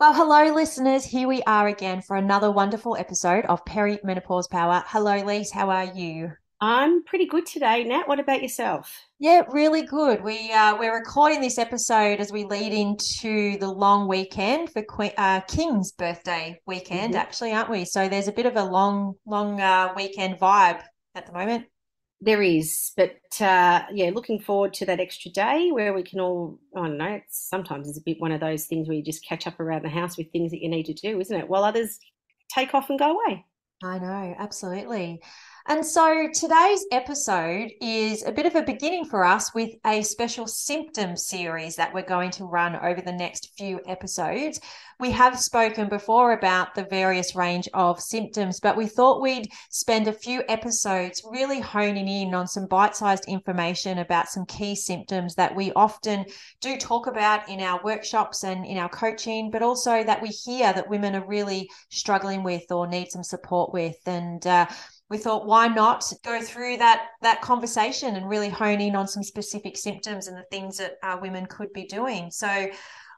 [0.00, 1.04] Well, hello, listeners.
[1.04, 4.84] Here we are again for another wonderful episode of Perimenopause Power.
[4.86, 5.50] Hello, Lise.
[5.50, 6.30] How are you?
[6.60, 8.06] I'm pretty good today, Nat.
[8.06, 8.96] What about yourself?
[9.18, 10.22] Yeah, really good.
[10.22, 15.10] We uh, we're recording this episode as we lead into the long weekend for Queen,
[15.18, 17.20] uh, King's birthday weekend, mm-hmm.
[17.20, 17.84] actually, aren't we?
[17.84, 20.80] So there's a bit of a long, long uh, weekend vibe
[21.16, 21.64] at the moment.
[22.20, 26.58] There is, but uh, yeah, looking forward to that extra day where we can all,
[26.76, 29.24] I don't know, it's, sometimes it's a bit one of those things where you just
[29.24, 31.48] catch up around the house with things that you need to do, isn't it?
[31.48, 32.00] While others
[32.52, 33.44] take off and go away.
[33.84, 35.22] I know, absolutely.
[35.70, 40.46] And so today's episode is a bit of a beginning for us with a special
[40.46, 44.60] symptom series that we're going to run over the next few episodes.
[44.98, 50.08] We have spoken before about the various range of symptoms, but we thought we'd spend
[50.08, 55.34] a few episodes really honing in on some bite sized information about some key symptoms
[55.34, 56.24] that we often
[56.62, 60.72] do talk about in our workshops and in our coaching, but also that we hear
[60.72, 63.98] that women are really struggling with or need some support with.
[64.06, 64.64] And, uh,
[65.10, 69.22] we thought why not go through that that conversation and really hone in on some
[69.22, 72.30] specific symptoms and the things that uh, women could be doing?
[72.30, 72.68] So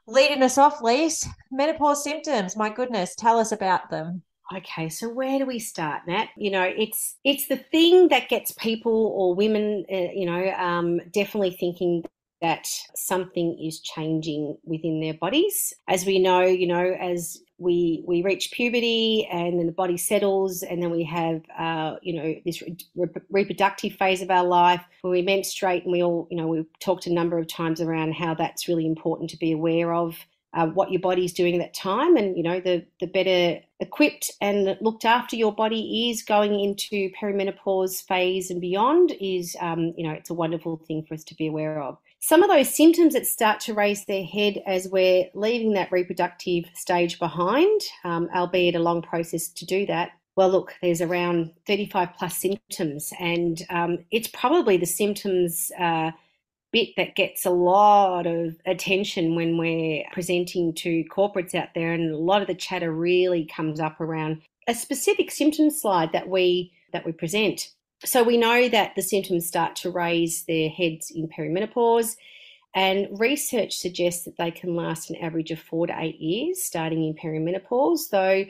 [0.06, 4.22] leading us off lise menopause symptoms my goodness tell us about them.
[4.56, 6.28] Okay so where do we start nat?
[6.36, 11.00] You know it's it's the thing that gets people or women uh, you know um,
[11.12, 12.04] definitely thinking
[12.40, 15.74] that something is changing within their bodies.
[15.88, 20.62] As we know you know as we we reach puberty and then the body settles
[20.62, 22.62] and then we have uh, you know this
[22.96, 26.66] re- reproductive phase of our life where we menstruate and we all you know we've
[26.80, 30.16] talked a number of times around how that's really important to be aware of
[30.52, 34.30] uh, what your body's doing at that time and you know the the better equipped
[34.40, 40.04] and looked after your body is going into perimenopause phase and beyond is um, you
[40.04, 43.14] know it's a wonderful thing for us to be aware of some of those symptoms
[43.14, 48.74] that start to raise their head as we're leaving that reproductive stage behind, um, albeit
[48.74, 50.10] a long process to do that.
[50.36, 56.12] Well, look, there's around 35 plus symptoms, and um, it's probably the symptoms uh,
[56.72, 62.12] bit that gets a lot of attention when we're presenting to corporates out there, and
[62.12, 66.72] a lot of the chatter really comes up around a specific symptom slide that we
[66.92, 67.70] that we present.
[68.04, 72.16] So we know that the symptoms start to raise their heads in perimenopause,
[72.74, 77.04] and research suggests that they can last an average of four to eight years, starting
[77.04, 78.44] in perimenopause, though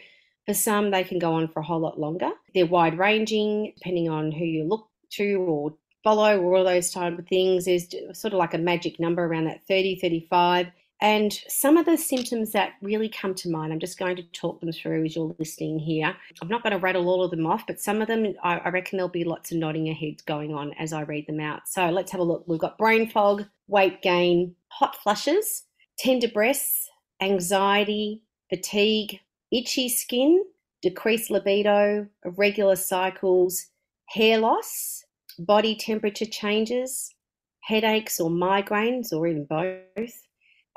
[0.46, 2.30] for some they can go on for a whole lot longer.
[2.54, 7.18] They're wide ranging, depending on who you look to or follow, or all those type
[7.18, 7.64] of things.
[7.64, 10.68] There's sort of like a magic number around that 30, 35.
[11.02, 14.60] And some of the symptoms that really come to mind, I'm just going to talk
[14.60, 16.14] them through as you're listening here.
[16.42, 18.68] I'm not going to rattle all of them off, but some of them, I, I
[18.68, 21.66] reckon there'll be lots of nodding your heads going on as I read them out.
[21.66, 22.44] So let's have a look.
[22.46, 25.62] We've got brain fog, weight gain, hot flushes,
[25.98, 26.90] tender breasts,
[27.22, 30.44] anxiety, fatigue, itchy skin,
[30.82, 33.68] decreased libido, irregular cycles,
[34.08, 35.04] hair loss,
[35.38, 37.14] body temperature changes,
[37.62, 40.26] headaches or migraines, or even both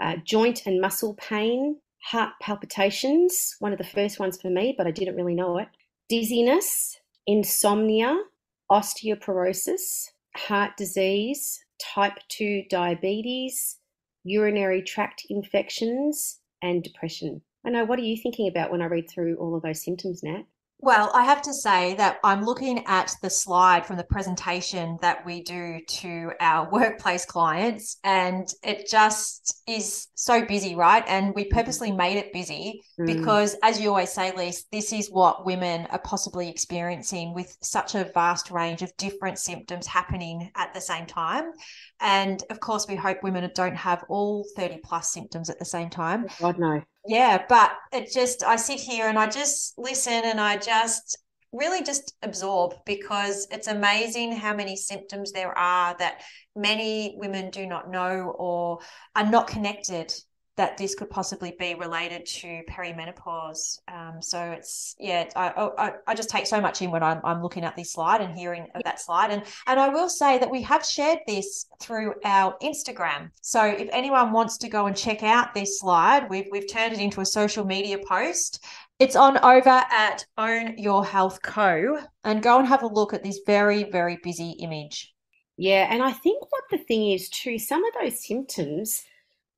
[0.03, 4.85] uh, joint and muscle pain, heart palpitations, one of the first ones for me, but
[4.85, 5.69] I didn't really know it,
[6.09, 8.21] dizziness, insomnia,
[8.69, 13.77] osteoporosis, heart disease, type 2 diabetes,
[14.25, 17.41] urinary tract infections, and depression.
[17.65, 20.21] I know, what are you thinking about when I read through all of those symptoms,
[20.21, 20.43] Nat?
[20.83, 25.25] Well, I have to say that I'm looking at the slide from the presentation that
[25.25, 31.01] we do to our workplace clients, and it just is so busy, right?
[31.07, 33.05] And we purposely made it busy mm.
[33.05, 37.95] because, as you always say, Lise, this is what women are possibly experiencing with such
[37.95, 41.53] a vast range of different symptoms happening at the same time.
[42.01, 45.89] And of course, we hope women don't have all 30 plus symptoms at the same
[45.89, 46.25] time.
[46.41, 50.55] God, no yeah but it just i sit here and i just listen and i
[50.57, 51.17] just
[51.51, 56.21] really just absorb because it's amazing how many symptoms there are that
[56.55, 58.79] many women do not know or
[59.15, 60.13] are not connected
[60.55, 63.79] that this could possibly be related to perimenopause.
[63.87, 67.41] Um, so it's yeah, I, I, I just take so much in when I'm, I'm
[67.41, 69.31] looking at this slide and hearing of that slide.
[69.31, 73.31] And and I will say that we have shared this through our Instagram.
[73.41, 76.99] So if anyone wants to go and check out this slide, we've we've turned it
[76.99, 78.63] into a social media post.
[78.99, 81.97] It's on over at Own Your Health Co.
[82.23, 85.13] And go and have a look at this very, very busy image.
[85.57, 89.03] Yeah, and I think what the thing is too, some of those symptoms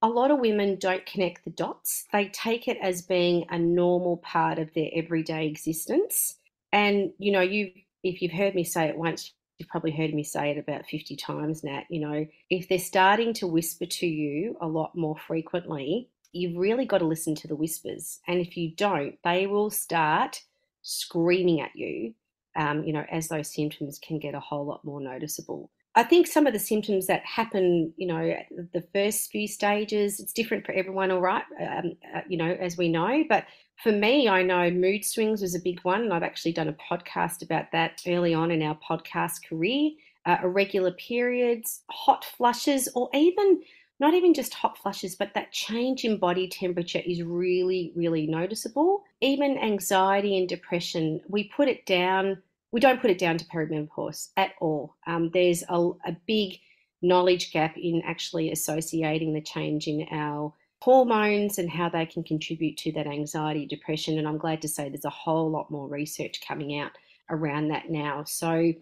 [0.05, 2.05] a lot of women don't connect the dots.
[2.13, 6.35] They take it as being a normal part of their everyday existence.
[6.71, 7.71] And, you know, you
[8.03, 11.15] if you've heard me say it once, you've probably heard me say it about 50
[11.15, 11.85] times, Nat.
[11.89, 16.85] You know, if they're starting to whisper to you a lot more frequently, you've really
[16.85, 18.19] got to listen to the whispers.
[18.27, 20.43] And if you don't, they will start
[20.83, 22.13] screaming at you,
[22.55, 25.71] um, you know, as those symptoms can get a whole lot more noticeable.
[25.97, 28.35] I think some of the symptoms that happen, you know,
[28.73, 32.77] the first few stages, it's different for everyone, all right, um, uh, you know, as
[32.77, 33.23] we know.
[33.29, 33.45] But
[33.81, 36.01] for me, I know mood swings was a big one.
[36.01, 39.91] And I've actually done a podcast about that early on in our podcast career.
[40.25, 43.61] Uh, irregular periods, hot flushes, or even
[43.99, 49.03] not even just hot flushes, but that change in body temperature is really, really noticeable.
[49.21, 52.41] Even anxiety and depression, we put it down
[52.75, 54.97] we don't put it down to perimenopause at all.
[55.07, 56.59] Um, there's a, a big
[57.01, 62.75] knowledge gap in actually associating the change in our hormones and how they can contribute
[62.75, 64.19] to that anxiety, depression.
[64.19, 66.91] And I'm glad to say there's a whole lot more research coming out
[67.29, 68.25] around that now.
[68.25, 68.73] So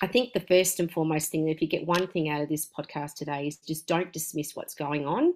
[0.00, 2.66] I think the first and foremost thing, if you get one thing out of this
[2.66, 5.34] podcast today, is just don't dismiss what's going on.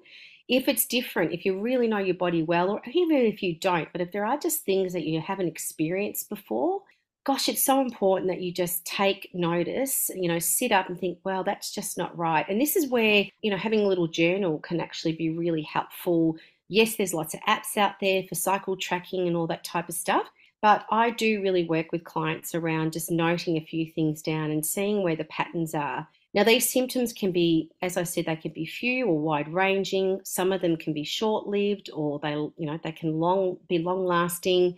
[0.48, 3.88] If it's different, if you really know your body well, or even if you don't,
[3.90, 6.82] but if there are just things that you haven't experienced before,
[7.26, 11.18] gosh, it's so important that you just take notice, you know, sit up and think,
[11.24, 12.48] well, that's just not right.
[12.48, 16.36] And this is where, you know, having a little journal can actually be really helpful.
[16.68, 19.96] Yes, there's lots of apps out there for cycle tracking and all that type of
[19.96, 20.30] stuff.
[20.62, 24.64] But I do really work with clients around just noting a few things down and
[24.64, 26.06] seeing where the patterns are.
[26.32, 30.20] Now, these symptoms can be, as I said, they can be few or wide ranging.
[30.22, 33.78] Some of them can be short lived or they, you know, they can long be
[33.78, 34.76] long lasting.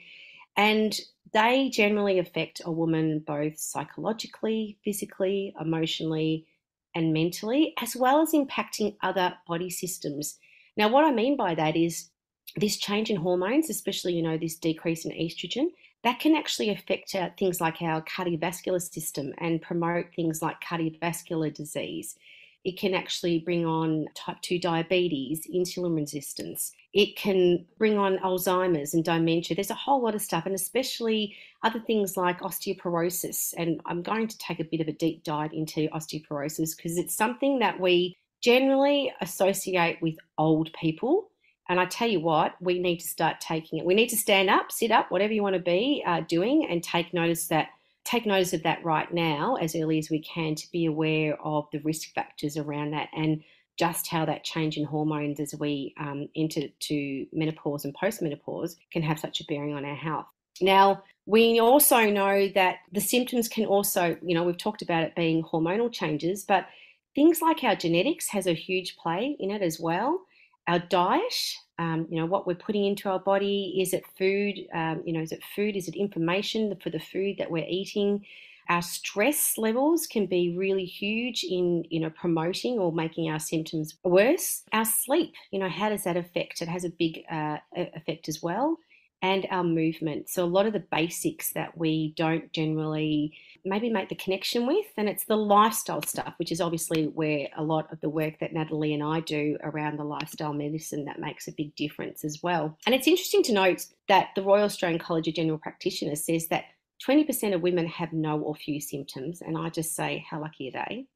[0.56, 0.99] And
[1.32, 6.46] they generally affect a woman both psychologically, physically, emotionally,
[6.94, 10.38] and mentally, as well as impacting other body systems.
[10.76, 12.10] Now, what I mean by that is
[12.56, 15.66] this change in hormones, especially, you know, this decrease in estrogen,
[16.04, 21.52] that can actually affect uh, things like our cardiovascular system and promote things like cardiovascular
[21.52, 22.16] disease.
[22.64, 28.94] It can actually bring on type 2 diabetes, insulin resistance, it can bring on Alzheimer's
[28.94, 29.55] and dementia.
[29.55, 33.52] There's a whole lot of stuff, and especially other things like osteoporosis.
[33.56, 37.14] And I'm going to take a bit of a deep dive into osteoporosis because it's
[37.14, 41.31] something that we generally associate with old people.
[41.69, 43.84] And I tell you what, we need to start taking it.
[43.84, 46.82] We need to stand up, sit up, whatever you want to be uh, doing, and
[46.82, 47.69] take notice that
[48.08, 51.69] take notice of that right now as early as we can to be aware of
[51.72, 53.43] the risk factors around that and
[53.78, 59.02] just how that change in hormones as we um, enter to menopause and postmenopause can
[59.02, 60.26] have such a bearing on our health.
[60.60, 65.14] Now, we also know that the symptoms can also, you know, we've talked about it
[65.14, 66.66] being hormonal changes, but
[67.14, 70.22] things like our genetics has a huge play in it as well.
[70.66, 74.66] Our diet, um, you know, what we're putting into our body, is it food?
[74.75, 75.76] Um, you know, is it food?
[75.76, 78.25] Is it information for the food that we're eating?
[78.69, 83.96] our stress levels can be really huge in you know promoting or making our symptoms
[84.04, 88.28] worse our sleep you know how does that affect it has a big uh, effect
[88.28, 88.78] as well
[89.23, 93.32] and our movement so a lot of the basics that we don't generally
[93.64, 97.62] maybe make the connection with and it's the lifestyle stuff which is obviously where a
[97.62, 101.49] lot of the work that natalie and i do around the lifestyle medicine that makes
[101.49, 105.26] a big difference as well and it's interesting to note that the royal australian college
[105.26, 106.64] of general practitioners says that
[107.07, 110.85] 20% of women have no or few symptoms, and I just say, how lucky are
[110.88, 111.07] they?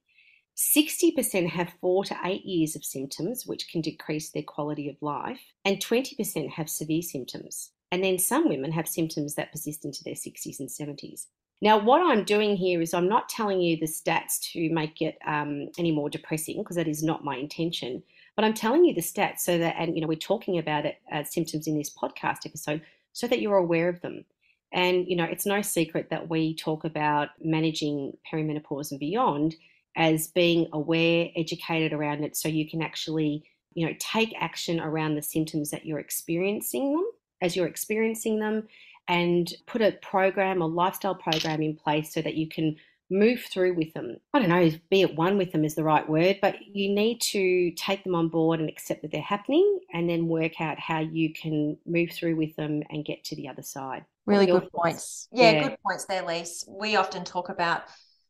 [0.56, 5.40] 60% have four to eight years of symptoms, which can decrease their quality of life,
[5.64, 7.70] and 20% have severe symptoms.
[7.92, 11.26] And then some women have symptoms that persist into their 60s and 70s.
[11.60, 15.18] Now, what I'm doing here is I'm not telling you the stats to make it
[15.26, 18.02] um, any more depressing because that is not my intention.
[18.34, 20.96] But I'm telling you the stats so that, and you know, we're talking about it
[21.12, 22.80] uh, symptoms in this podcast episode
[23.12, 24.24] so that you're aware of them.
[24.72, 29.54] And, you know, it's no secret that we talk about managing perimenopause and beyond
[29.96, 33.44] as being aware, educated around it, so you can actually,
[33.74, 37.06] you know, take action around the symptoms that you're experiencing them
[37.42, 38.66] as you're experiencing them
[39.08, 42.76] and put a program or lifestyle program in place so that you can
[43.10, 44.16] move through with them.
[44.32, 47.20] I don't know, be at one with them is the right word, but you need
[47.32, 51.00] to take them on board and accept that they're happening and then work out how
[51.00, 54.04] you can move through with them and get to the other side.
[54.24, 55.28] Really good points.
[55.32, 56.64] Yeah, yeah, good points there, Lise.
[56.66, 57.82] We often talk about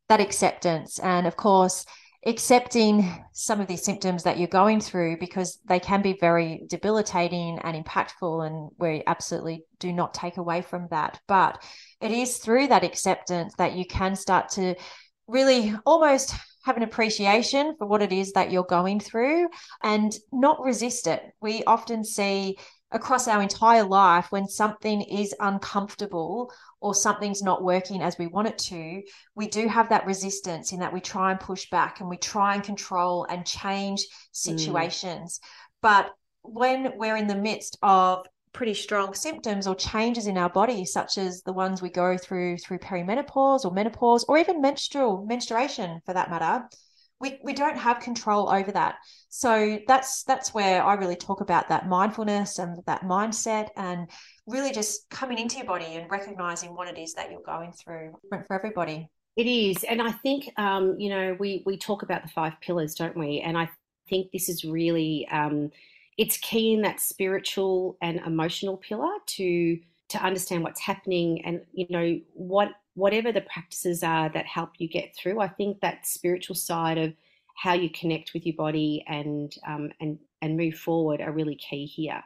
[0.08, 0.98] that acceptance.
[0.98, 1.86] And of course,
[2.24, 7.58] accepting some of these symptoms that you're going through because they can be very debilitating
[7.64, 11.20] and impactful and we absolutely do not take away from that.
[11.26, 11.62] But
[12.00, 14.76] it is through that acceptance that you can start to
[15.26, 19.48] really almost have an appreciation for what it is that you're going through
[19.82, 21.22] and not resist it.
[21.40, 22.56] We often see
[22.92, 28.48] across our entire life when something is uncomfortable or something's not working as we want
[28.48, 29.02] it to,
[29.34, 32.54] we do have that resistance in that we try and push back and we try
[32.54, 34.06] and control and change mm.
[34.32, 35.38] situations.
[35.38, 35.46] Mm.
[35.82, 36.10] But
[36.42, 41.16] when we're in the midst of pretty strong symptoms or changes in our body such
[41.16, 46.12] as the ones we go through through perimenopause or menopause or even menstrual menstruation for
[46.12, 46.62] that matter
[47.22, 48.96] we, we don't have control over that.
[49.28, 54.08] So that's that's where i really talk about that mindfulness and that mindset and
[54.46, 58.12] really just coming into your body and recognizing what it is that you're going through
[58.28, 59.08] for everybody.
[59.36, 59.84] It is.
[59.84, 63.40] And i think um, you know we we talk about the five pillars don't we?
[63.40, 63.70] And i
[64.10, 65.70] think this is really um,
[66.18, 71.86] it's key in that spiritual and emotional pillar to to understand what's happening and you
[71.88, 76.56] know what whatever the practices are that help you get through, I think that spiritual
[76.56, 77.14] side of
[77.56, 81.86] how you connect with your body and um, and and move forward are really key
[81.86, 82.22] here.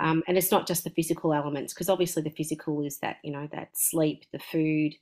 [0.00, 3.32] Um, and it's not just the physical elements, because obviously the physical is that you
[3.32, 4.94] know that sleep, the food,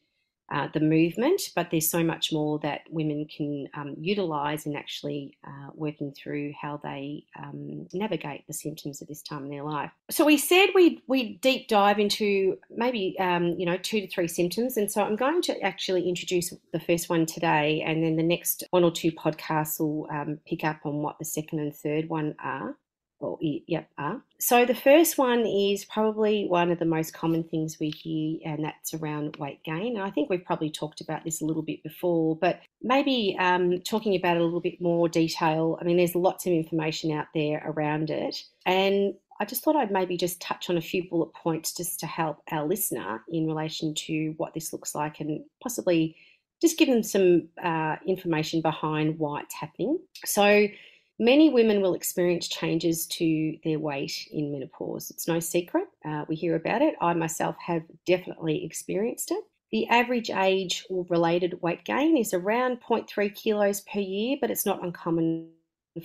[0.53, 5.37] uh, the movement, but there's so much more that women can um, utilize in actually
[5.45, 9.91] uh, working through how they um, navigate the symptoms at this time in their life.
[10.11, 14.29] So we said we we deep dive into maybe um, you know two to three
[14.29, 18.23] symptoms, and so I'm going to actually introduce the first one today, and then the
[18.23, 22.09] next one or two podcasts will um, pick up on what the second and third
[22.09, 22.77] one are
[23.19, 24.21] or yep, are.
[24.39, 28.65] So the first one is probably one of the most common things we hear, and
[28.65, 29.99] that's around weight gain.
[29.99, 34.15] I think we've probably talked about this a little bit before, but maybe um, talking
[34.17, 35.79] about it a little bit more detail.
[35.81, 39.91] I mean, there's lots of information out there around it, and I just thought I'd
[39.91, 43.95] maybe just touch on a few bullet points just to help our listener in relation
[44.07, 46.17] to what this looks like, and possibly
[46.61, 49.99] just give them some uh, information behind why it's happening.
[50.25, 50.67] So
[51.19, 55.11] Many women will experience changes to their weight in menopause.
[55.11, 55.85] It's no secret.
[56.05, 56.95] Uh, we hear about it.
[57.01, 59.43] I myself have definitely experienced it.
[59.73, 64.67] The average age or related weight gain is around 0.3 kilos per year, but it's
[64.67, 65.49] not uncommon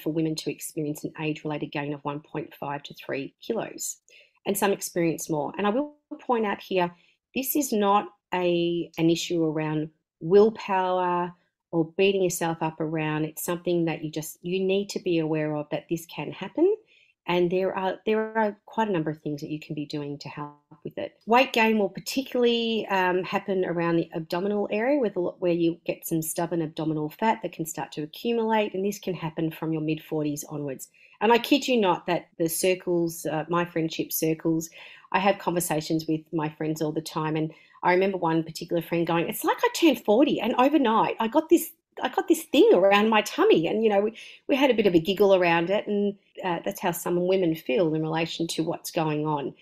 [0.02, 3.98] for women to experience an age related gain of 1.5 to 3 kilos,
[4.46, 5.54] and some experience more.
[5.58, 6.92] And I will point out here
[7.36, 9.90] this is not a, an issue around
[10.22, 11.34] willpower
[11.72, 13.26] or beating yourself up around.
[13.26, 16.76] It's something that you just you need to be aware of that this can happen.
[17.28, 20.18] And there are there are quite a number of things that you can be doing
[20.20, 21.20] to help with it.
[21.28, 26.22] Weight gain will particularly um, happen around the abdominal area, the, where you get some
[26.22, 30.02] stubborn abdominal fat that can start to accumulate, and this can happen from your mid
[30.02, 30.90] 40s onwards.
[31.22, 34.72] And I kid you not that the circles, uh, my friendship circles,
[35.12, 39.06] I have conversations with my friends all the time, and I remember one particular friend
[39.08, 41.72] going, "It's like I turned 40 and overnight I got this
[42.02, 44.14] I got this thing around my tummy." And you know, we
[44.48, 47.56] we had a bit of a giggle around it and uh, that's how some women
[47.56, 49.54] feel in relation to what's going on.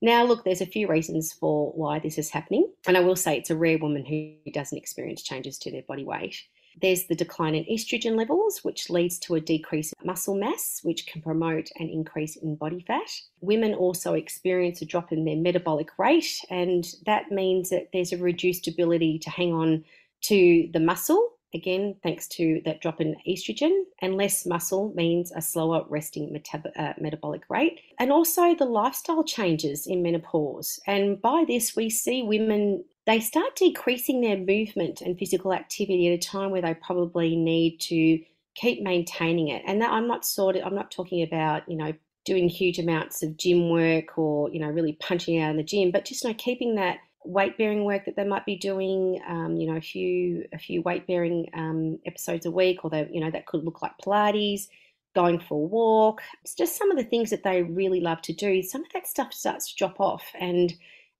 [0.00, 3.38] Now, look, there's a few reasons for why this is happening, and I will say
[3.38, 6.36] it's a rare woman who doesn't experience changes to their body weight.
[6.80, 11.06] There's the decline in estrogen levels, which leads to a decrease in muscle mass, which
[11.06, 13.10] can promote an increase in body fat.
[13.40, 18.18] Women also experience a drop in their metabolic rate, and that means that there's a
[18.18, 19.84] reduced ability to hang on
[20.22, 21.30] to the muscle.
[21.54, 26.72] Again, thanks to that drop in estrogen, and less muscle means a slower resting metab-
[26.76, 27.78] uh, metabolic rate.
[28.00, 30.80] And also the lifestyle changes in menopause.
[30.88, 36.14] And by this, we see women they start decreasing their movement and physical activity at
[36.14, 38.18] a time where they probably need to
[38.54, 39.62] keep maintaining it.
[39.66, 41.92] And that I'm not sort of I'm not talking about, you know,
[42.24, 45.90] doing huge amounts of gym work or, you know, really punching out in the gym,
[45.90, 49.56] but just you know, keeping that weight bearing work that they might be doing, um,
[49.56, 53.20] you know, a few a few weight bearing um, episodes a week, or they, you
[53.20, 54.68] know, that could look like Pilates,
[55.14, 56.22] going for a walk.
[56.42, 58.62] It's just some of the things that they really love to do.
[58.62, 60.72] Some of that stuff starts to drop off, and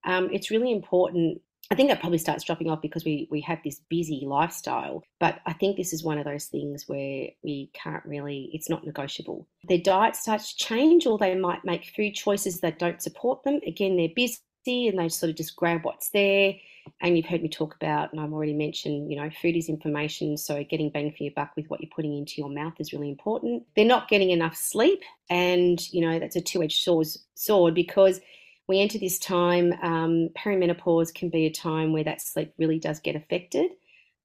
[0.05, 3.59] um, it's really important I think that probably starts dropping off because we we have
[3.65, 5.03] this busy lifestyle.
[5.19, 8.85] But I think this is one of those things where we can't really it's not
[8.85, 9.47] negotiable.
[9.69, 13.61] Their diet starts to change or they might make food choices that don't support them.
[13.67, 16.55] Again, they're busy and they sort of just grab what's there.
[17.01, 20.37] And you've heard me talk about, and I've already mentioned, you know, food is information.
[20.37, 23.09] So getting bang for your buck with what you're putting into your mouth is really
[23.09, 23.63] important.
[23.75, 25.01] They're not getting enough sleep.
[25.31, 26.87] And, you know, that's a two edged
[27.35, 28.21] sword because
[28.69, 33.01] we enter this time, um, perimenopause can be a time where that sleep really does
[33.01, 33.71] get affected.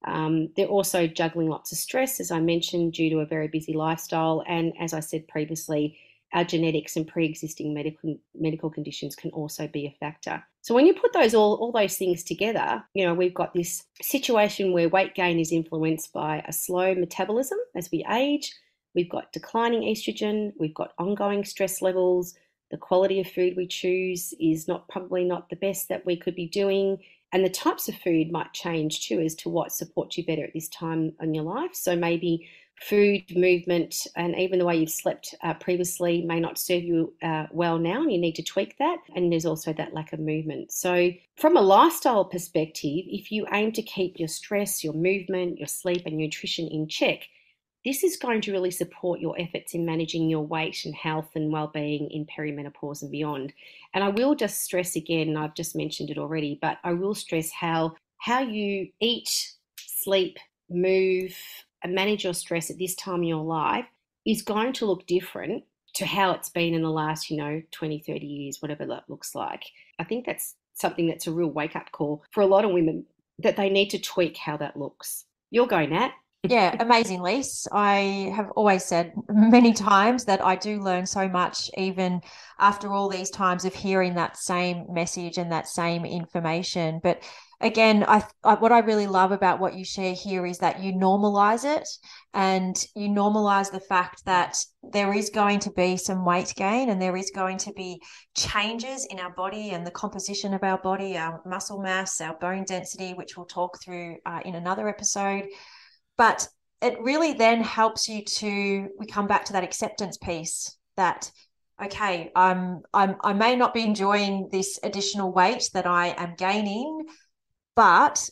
[0.06, 3.74] Um, they're also juggling lots of stress, as I mentioned, due to a very busy
[3.74, 4.42] lifestyle.
[4.48, 5.98] And as I said previously,
[6.32, 10.42] our genetics and pre-existing medical medical conditions can also be a factor.
[10.62, 13.84] So when you put those all all those things together, you know we've got this
[14.00, 18.54] situation where weight gain is influenced by a slow metabolism as we age.
[18.94, 20.52] We've got declining estrogen.
[20.58, 22.34] We've got ongoing stress levels.
[22.70, 26.34] The quality of food we choose is not probably not the best that we could
[26.34, 26.98] be doing.
[27.32, 30.52] And the types of food might change too as to what supports you better at
[30.52, 31.74] this time in your life.
[31.74, 32.48] So maybe
[32.80, 37.46] food, movement, and even the way you've slept uh, previously may not serve you uh,
[37.52, 38.98] well now, and you need to tweak that.
[39.14, 40.72] And there's also that lack of movement.
[40.72, 45.68] So, from a lifestyle perspective, if you aim to keep your stress, your movement, your
[45.68, 47.28] sleep, and nutrition in check,
[47.84, 51.52] this is going to really support your efforts in managing your weight and health and
[51.52, 53.52] well-being in perimenopause and beyond.
[53.94, 57.50] And I will just stress again, I've just mentioned it already, but I will stress
[57.50, 59.30] how how you eat,
[59.78, 60.36] sleep,
[60.68, 61.34] move,
[61.82, 63.86] and manage your stress at this time in your life
[64.26, 68.00] is going to look different to how it's been in the last, you know, 20,
[68.06, 69.64] 30 years, whatever that looks like.
[69.98, 73.06] I think that's something that's a real wake up call for a lot of women
[73.38, 75.24] that they need to tweak how that looks.
[75.50, 77.68] You're going, Nat yeah, amazing, Lise.
[77.70, 82.22] I have always said many times that I do learn so much, even
[82.58, 86.98] after all these times of hearing that same message and that same information.
[87.02, 87.22] But
[87.60, 90.94] again, I, I, what I really love about what you share here is that you
[90.94, 91.86] normalize it,
[92.32, 97.02] and you normalize the fact that there is going to be some weight gain, and
[97.02, 98.00] there is going to be
[98.34, 102.64] changes in our body and the composition of our body, our muscle mass, our bone
[102.64, 105.44] density, which we'll talk through uh, in another episode
[106.20, 106.46] but
[106.82, 111.32] it really then helps you to we come back to that acceptance piece that
[111.82, 117.06] okay i'm i'm i may not be enjoying this additional weight that i am gaining
[117.74, 118.28] but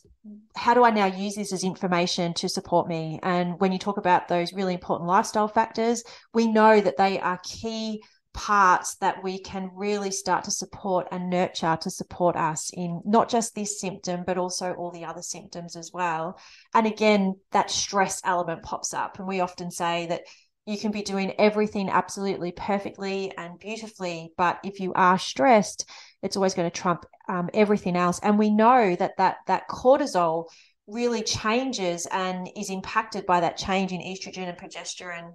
[0.55, 3.19] how do i now use this as information to support me?
[3.23, 6.05] And when you talk about those really important lifestyle factors
[6.35, 8.03] we know that they are key
[8.33, 13.29] parts that we can really start to support and nurture to support us in not
[13.29, 16.39] just this symptom, but also all the other symptoms as well.
[16.75, 19.19] And again, that stress element pops up.
[19.19, 20.23] And we often say that
[20.67, 25.89] you can be doing everything absolutely perfectly and beautifully, but if you are stressed,
[26.23, 28.21] it's always going to trump um, everything else.
[28.23, 30.45] And we know that that that cortisol
[30.87, 35.33] really changes and is impacted by that change in estrogen and progesterone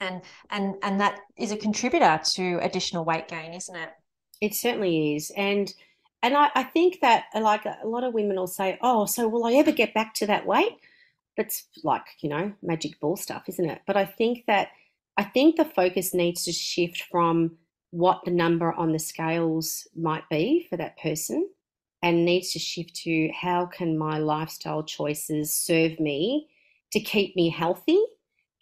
[0.00, 3.90] and and and that is a contributor to additional weight gain isn't it?
[4.40, 5.30] It certainly is.
[5.36, 5.72] And
[6.22, 9.44] and I, I think that like a lot of women will say oh so will
[9.44, 10.76] i ever get back to that weight?
[11.36, 13.82] That's like you know magic ball stuff isn't it?
[13.86, 14.68] But i think that
[15.16, 17.56] i think the focus needs to shift from
[17.90, 21.48] what the number on the scales might be for that person
[22.02, 26.48] and needs to shift to how can my lifestyle choices serve me
[26.92, 28.00] to keep me healthy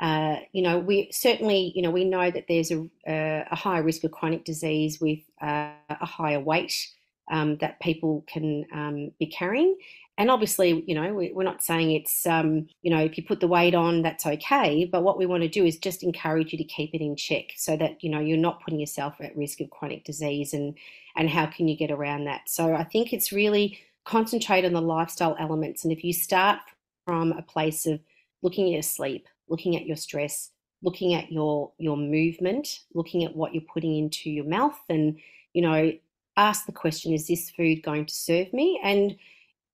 [0.01, 4.05] uh, you know, we certainly, you know, we know that there's a, a higher risk
[4.05, 6.91] of chronic disease with uh, a higher weight
[7.31, 9.77] um, that people can um, be carrying.
[10.19, 13.41] And obviously, you know, we, are not saying it's, um, you know, if you put
[13.41, 14.87] the weight on, that's okay.
[14.91, 17.53] But what we want to do is just encourage you to keep it in check
[17.57, 20.75] so that, you know, you're not putting yourself at risk of chronic disease and,
[21.17, 22.49] and how can you get around that?
[22.49, 25.85] So I think it's really concentrate on the lifestyle elements.
[25.85, 26.61] And if you start
[27.05, 28.01] from a place of
[28.43, 30.51] looking at your sleep, looking at your stress,
[30.83, 35.19] looking at your your movement, looking at what you're putting into your mouth and
[35.57, 35.91] you know,
[36.37, 38.79] ask the question is this food going to serve me?
[38.85, 39.17] And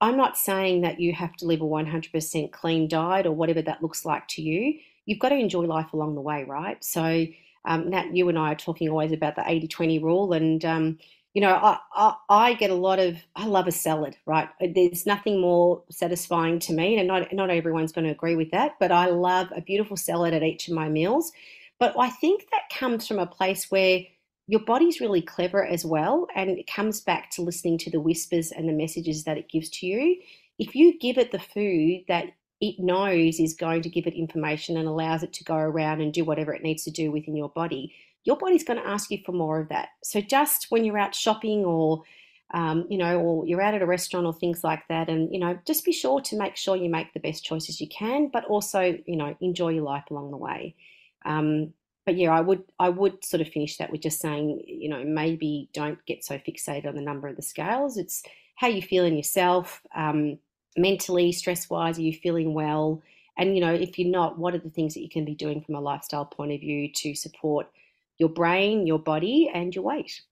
[0.01, 3.83] I'm not saying that you have to live a 100% clean diet or whatever that
[3.83, 4.79] looks like to you.
[5.07, 6.83] You've got to enjoy life along the way, right?
[6.85, 7.27] So,
[7.65, 10.33] um, Nat, you and I are talking always about the 80 20 rule.
[10.35, 10.99] And, um,
[11.35, 14.49] you know, I, I, I, get a lot of, I love a salad, right?
[14.61, 18.51] Uh, there's nothing more satisfying to me, and not, not everyone's going to agree with
[18.51, 21.33] that, but I love a beautiful salad at each of my meals.
[21.79, 24.03] But I think that comes from a place where
[24.47, 28.53] your body's really clever as well, and it comes back to listening to the whispers
[28.53, 30.21] and the messages that it gives to you.
[30.59, 32.27] If you give it the food that
[32.61, 36.12] it knows is going to give it information and allows it to go around and
[36.12, 39.19] do whatever it needs to do within your body, your body's going to ask you
[39.25, 39.91] for more of that.
[40.03, 42.03] So just when you're out shopping or
[42.55, 45.41] um, you know, or you're out at a restaurant or things like that, and you
[45.41, 48.45] know, just be sure to make sure you make the best choices you can, but
[48.45, 50.75] also, you know, enjoy your life along the way.
[51.25, 51.73] Um,
[52.05, 55.03] but yeah, I would I would sort of finish that with just saying, you know,
[55.05, 57.97] maybe don't get so fixated on the number of the scales.
[57.97, 58.23] It's
[58.57, 60.39] how you feel in yourself, um,
[60.77, 61.99] mentally, stress wise.
[61.99, 63.03] Are you feeling well?
[63.39, 65.63] And you know, if you're not, what are the things that you can be doing
[65.63, 67.69] from a lifestyle point of view to support
[68.23, 70.23] your brain, your body, and your weight?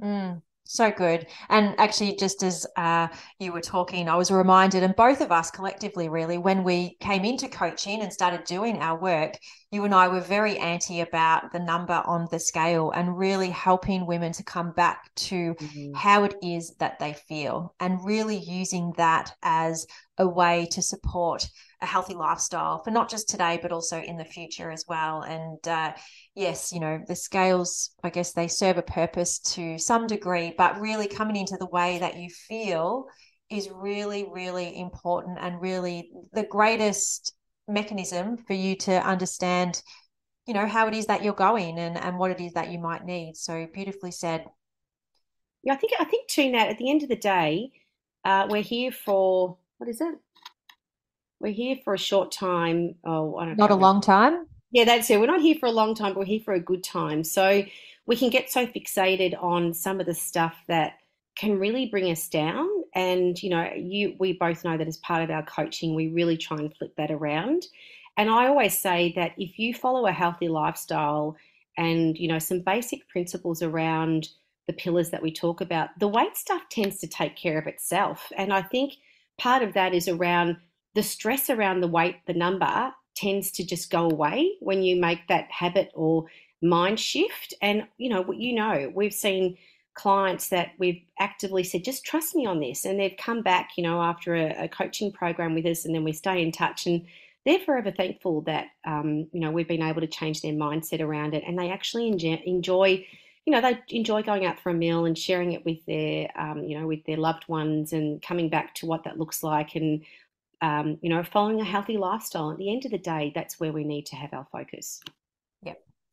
[0.00, 0.40] Mm.
[0.64, 1.26] So good.
[1.48, 3.08] And actually, just as uh,
[3.40, 7.24] you were talking, I was reminded, and both of us collectively, really, when we came
[7.24, 9.32] into coaching and started doing our work,
[9.72, 14.06] you and I were very anti about the number on the scale and really helping
[14.06, 15.94] women to come back to mm-hmm.
[15.94, 19.86] how it is that they feel and really using that as
[20.18, 21.48] a way to support
[21.80, 25.22] a healthy lifestyle for not just today, but also in the future as well.
[25.22, 25.94] And uh,
[26.34, 30.80] yes, you know, the scales, I guess they serve a purpose to some degree, but
[30.82, 33.06] really coming into the way that you feel
[33.48, 37.34] is really, really important and really the greatest
[37.68, 39.82] mechanism for you to understand
[40.46, 42.78] you know how it is that you're going and and what it is that you
[42.78, 43.36] might need.
[43.36, 44.46] So beautifully said.
[45.62, 47.70] Yeah i think i think too nat at the end of the day
[48.24, 50.14] uh, we're here for what is it?
[51.40, 52.96] We're here for a short time.
[53.04, 53.64] Oh i don't know.
[53.64, 53.76] not know.
[53.76, 54.46] a long time?
[54.72, 55.20] Yeah that's it.
[55.20, 57.22] We're not here for a long time but we're here for a good time.
[57.22, 57.64] So
[58.06, 60.94] we can get so fixated on some of the stuff that
[61.36, 62.68] can really bring us down.
[62.94, 66.36] And you know you we both know that as part of our coaching we really
[66.36, 67.66] try and flip that around.
[68.16, 71.36] And i always say that if you follow a healthy lifestyle
[71.78, 74.28] and you know some basic principles around
[74.66, 78.30] the pillars that we talk about the weight stuff tends to take care of itself.
[78.36, 78.94] And i think
[79.38, 80.58] part of that is around
[80.94, 85.26] the stress around the weight the number tends to just go away when you make
[85.28, 86.26] that habit or
[86.62, 87.54] mind shift.
[87.62, 89.56] And you know you know we've seen
[89.94, 92.84] clients that we've actively said, just trust me on this.
[92.84, 96.04] And they've come back, you know, after a, a coaching program with us, and then
[96.04, 96.86] we stay in touch.
[96.86, 97.06] And
[97.44, 101.34] they're forever thankful that, um, you know, we've been able to change their mindset around
[101.34, 101.44] it.
[101.46, 103.06] And they actually enjoy, enjoy
[103.44, 106.62] you know, they enjoy going out for a meal and sharing it with their, um,
[106.62, 110.02] you know, with their loved ones and coming back to what that looks like and,
[110.60, 112.52] um, you know, following a healthy lifestyle.
[112.52, 115.00] At the end of the day, that's where we need to have our focus.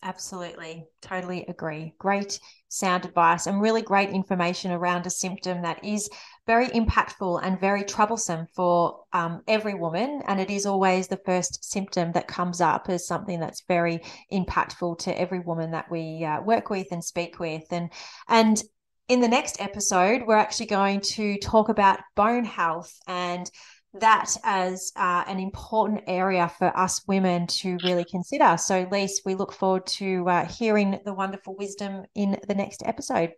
[0.01, 0.87] Absolutely.
[1.01, 1.93] Totally agree.
[1.99, 6.09] Great sound advice and really great information around a symptom that is
[6.47, 10.21] very impactful and very troublesome for um, every woman.
[10.25, 13.99] And it is always the first symptom that comes up as something that's very
[14.31, 17.63] impactful to every woman that we uh, work with and speak with.
[17.69, 17.91] And,
[18.29, 18.63] and
[19.09, 23.49] in the next episode, we're actually going to talk about bone health and
[23.93, 28.55] that as uh, an important area for us women to really consider.
[28.57, 33.31] So, Lise, we look forward to uh, hearing the wonderful wisdom in the next episode.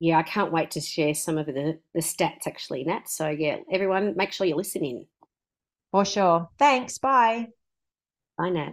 [0.00, 3.08] Yeah, I can't wait to share some of the, the stats actually, Nat.
[3.08, 5.06] So, yeah, everyone, make sure you're listening.
[5.92, 6.48] For sure.
[6.58, 6.98] Thanks.
[6.98, 7.48] Bye.
[8.36, 8.72] Bye, Nat.